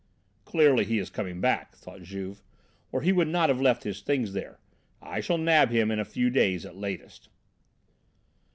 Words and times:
"Clearly 0.45 0.83
he 0.83 0.97
is 0.97 1.11
coming 1.11 1.39
back," 1.41 1.75
thought 1.75 2.01
Juve, 2.01 2.41
"or 2.91 3.03
he 3.03 3.11
would 3.11 3.27
not 3.27 3.49
have 3.49 3.61
left 3.61 3.83
his 3.83 4.01
things 4.01 4.33
there. 4.33 4.59
I 4.99 5.19
shall 5.19 5.37
nab 5.37 5.69
him 5.69 5.91
in 5.91 5.99
a 5.99 6.05
few 6.05 6.31
days 6.31 6.65
at 6.65 6.75
latest." 6.75 7.29